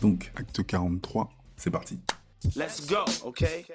Donc, 0.00 0.32
acte 0.36 0.64
43, 0.64 1.30
c'est 1.56 1.70
parti. 1.70 1.98
Let's 2.56 2.86
go, 2.86 2.98
okay? 3.24 3.66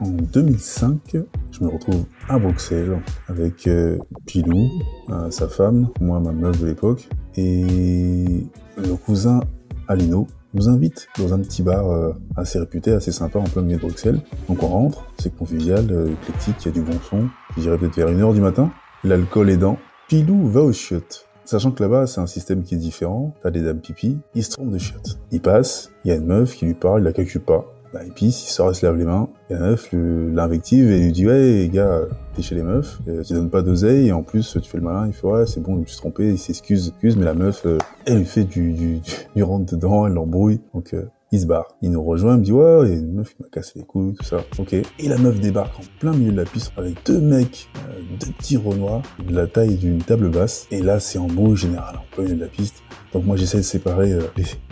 En 0.00 0.10
2005, 0.10 1.16
je 1.50 1.64
me 1.64 1.68
retrouve 1.68 2.04
à 2.28 2.38
Bruxelles 2.38 3.00
avec 3.28 3.66
euh, 3.66 3.98
Pilou, 4.26 4.70
euh, 5.08 5.30
sa 5.30 5.48
femme, 5.48 5.88
moi 6.00 6.20
ma 6.20 6.32
meuf 6.32 6.60
de 6.60 6.66
l'époque, 6.66 7.08
et 7.36 8.46
le 8.76 8.96
cousin 8.96 9.40
Alino 9.88 10.26
nous 10.54 10.68
invite 10.68 11.08
dans 11.18 11.34
un 11.34 11.38
petit 11.40 11.62
bar 11.62 11.90
euh, 11.90 12.12
assez 12.36 12.58
réputé, 12.58 12.92
assez 12.92 13.12
sympa 13.12 13.38
en 13.38 13.44
plein 13.44 13.62
milieu 13.62 13.76
de 13.76 13.82
Bruxelles. 13.82 14.20
Donc 14.48 14.62
on 14.62 14.68
rentre, 14.68 15.04
c'est 15.18 15.34
convivial, 15.36 15.86
euh, 15.90 16.12
éclectique, 16.12 16.56
il 16.60 16.66
y 16.66 16.68
a 16.68 16.72
du 16.72 16.80
bon 16.80 16.98
son, 17.10 17.28
je 17.56 17.62
dirais 17.62 17.76
peut-être 17.76 17.96
vers 17.96 18.08
1h 18.08 18.34
du 18.34 18.40
matin, 18.40 18.70
l'alcool 19.02 19.50
aidant. 19.50 19.78
Pilou 20.08 20.48
va 20.48 20.60
aux 20.60 20.72
chiottes. 20.72 21.26
Sachant 21.44 21.72
que 21.72 21.82
là-bas, 21.82 22.06
c'est 22.06 22.20
un 22.20 22.26
système 22.26 22.62
qui 22.62 22.74
est 22.74 22.78
différent, 22.78 23.34
t'as 23.42 23.50
des 23.50 23.60
dames 23.60 23.80
pipi, 23.80 24.18
il 24.34 24.44
se 24.44 24.50
trompe 24.50 24.70
de 24.70 24.78
chiottes. 24.78 25.18
Il 25.30 25.40
passe, 25.40 25.90
il 26.04 26.08
y 26.08 26.12
a 26.12 26.16
une 26.16 26.26
meuf 26.26 26.54
qui 26.54 26.64
lui 26.64 26.74
parle, 26.74 27.00
il 27.00 27.04
la 27.04 27.12
calcule 27.12 27.42
pas. 27.42 27.66
Bah, 27.92 28.00
il 28.04 28.12
pisse, 28.12 28.48
il 28.48 28.50
sort, 28.50 28.70
il 28.70 28.74
se 28.74 28.84
lave 28.84 28.96
les 28.96 29.04
mains. 29.04 29.28
Et 29.50 29.54
la 29.54 29.60
meuf 29.60 29.90
l'invective 29.92 30.90
et 30.90 30.98
lui 30.98 31.12
dit 31.12 31.26
Ouais, 31.26 31.70
gars, 31.72 32.00
t'es 32.34 32.42
chez 32.42 32.54
les 32.54 32.62
meufs, 32.62 33.00
euh, 33.08 33.22
tu 33.22 33.32
donnes 33.32 33.50
pas 33.50 33.62
d'oseille, 33.62 34.08
et 34.08 34.12
en 34.12 34.22
plus, 34.22 34.58
tu 34.60 34.68
fais 34.68 34.78
le 34.78 34.84
malin. 34.84 35.06
Il 35.06 35.12
fait 35.12 35.26
Ouais, 35.26 35.46
c'est 35.46 35.60
bon, 35.60 35.74
je 35.76 35.80
me 35.80 35.86
suis 35.86 35.96
trompé, 35.96 36.30
il 36.30 36.38
s'excuse, 36.38 36.88
excuse, 36.88 37.16
mais 37.16 37.24
la 37.24 37.34
meuf, 37.34 37.64
euh, 37.66 37.78
elle 38.06 38.24
fait 38.24 38.44
du, 38.44 38.72
du, 38.72 38.98
du, 38.98 39.12
du 39.34 39.42
rentre 39.42 39.72
dedans, 39.74 40.06
elle 40.06 40.14
l'embrouille. 40.14 40.60
Donc, 40.74 40.94
euh, 40.94 41.04
il 41.34 41.40
se 41.40 41.46
barre. 41.46 41.76
Il 41.82 41.90
nous 41.90 42.02
rejoint, 42.02 42.34
il 42.34 42.38
me 42.38 42.44
dit 42.44 42.52
Ouais, 42.52 42.90
et 42.90 42.94
une 42.94 43.12
meuf 43.12 43.34
qui 43.34 43.42
m'a 43.42 43.48
cassé 43.48 43.72
les 43.76 43.84
couilles, 43.84 44.14
tout 44.14 44.24
ça. 44.24 44.38
Ok. 44.58 44.72
Et 44.72 45.08
la 45.08 45.18
meuf 45.18 45.40
débarque 45.40 45.78
en 45.78 45.82
plein 45.98 46.12
milieu 46.12 46.32
de 46.32 46.36
la 46.36 46.44
piste 46.44 46.72
avec 46.76 46.94
deux 47.04 47.20
mecs, 47.20 47.68
euh, 47.76 48.00
deux 48.20 48.32
petits 48.32 48.56
renois, 48.56 49.02
de 49.26 49.34
la 49.34 49.46
taille 49.46 49.76
d'une 49.76 49.98
table 49.98 50.30
basse. 50.30 50.66
Et 50.70 50.80
là, 50.80 51.00
c'est 51.00 51.18
embrouille 51.18 51.56
générale, 51.56 51.96
en 51.96 52.14
plein 52.14 52.24
milieu 52.24 52.36
de 52.36 52.40
la 52.42 52.48
piste. 52.48 52.82
Donc 53.14 53.26
moi 53.26 53.36
j'essaie 53.36 53.58
de 53.58 53.62
séparer 53.62 54.12
euh, 54.12 54.22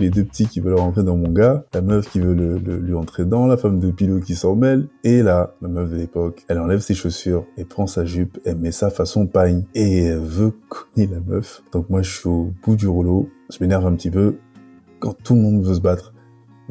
les, 0.01 0.11
deux 0.11 0.25
petits 0.25 0.49
qui 0.49 0.59
veulent 0.59 0.75
rentrer 0.75 1.05
dans 1.05 1.17
mon 1.17 1.31
gars, 1.31 1.65
la 1.73 1.81
meuf 1.81 2.11
qui 2.11 2.19
veut 2.19 2.35
le, 2.35 2.57
lui 2.59 2.93
entrer 2.93 3.25
dedans, 3.25 3.47
la 3.47 3.57
femme 3.57 3.79
de 3.79 3.93
pilot 3.93 4.19
qui 4.19 4.35
s'en 4.35 4.57
mêle, 4.57 4.89
et 5.05 5.23
là, 5.23 5.55
ma 5.61 5.69
meuf 5.69 5.91
de 5.91 5.97
l'époque, 5.97 6.45
elle 6.49 6.59
enlève 6.59 6.81
ses 6.81 6.95
chaussures, 6.95 7.47
et 7.57 7.65
prend 7.65 7.87
sa 7.87 8.05
jupe, 8.05 8.41
elle 8.45 8.59
met 8.59 8.73
ça 8.73 8.91
façon 8.91 9.29
paille, 9.29 9.65
et 9.77 10.07
elle 10.07 10.19
veut 10.19 10.53
cogner 10.69 11.07
la 11.07 11.21
meuf. 11.21 11.63
Donc 11.71 11.89
moi 11.89 12.03
je 12.03 12.11
suis 12.11 12.29
au 12.29 12.53
bout 12.65 12.75
du 12.75 12.89
rouleau, 12.89 13.29
je 13.49 13.59
m'énerve 13.61 13.87
un 13.87 13.95
petit 13.95 14.11
peu, 14.11 14.39
quand 14.99 15.17
tout 15.23 15.37
le 15.37 15.41
monde 15.41 15.63
veut 15.63 15.75
se 15.75 15.81
battre, 15.81 16.12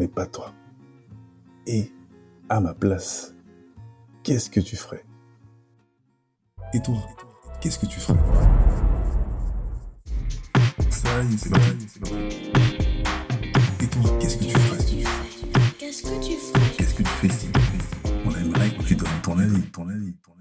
mais 0.01 0.07
pas 0.07 0.25
toi. 0.25 0.51
Et, 1.67 1.91
à 2.49 2.59
ma 2.59 2.73
place, 2.73 3.35
qu'est-ce 4.23 4.49
que 4.49 4.59
tu 4.59 4.75
ferais? 4.75 5.05
Et 6.73 6.81
toi, 6.81 6.95
qu'est-ce 7.59 7.77
que 7.77 7.85
tu 7.85 7.99
ferais? 7.99 8.17
Ça 10.89 11.21
y 11.21 11.33
est, 11.33 11.37
c'est 11.37 11.51
parti, 11.51 11.87
c'est 11.87 11.99
parti. 11.99 12.51
Et 13.79 13.87
toi, 13.87 14.17
qu'est-ce 14.19 14.37
que 14.37 14.45
tu 14.45 14.57
ferais? 14.57 14.85
Qu'est-ce 15.77 16.01
que 16.01 16.25
tu 16.25 16.33
ferais? 16.33 16.69
Qu'est-ce 16.77 16.95
que 16.95 17.03
tu 17.03 17.09
fais 17.09 17.29
si 17.29 17.49
On 18.25 18.35
aimerait 18.35 18.71
que 18.71 18.81
tu 18.81 18.95
donnes 18.95 19.21
ton 19.21 19.37
avis, 19.37 19.61
ton 19.69 19.87
avis, 19.87 20.15
ton 20.15 20.31
avis. 20.31 20.40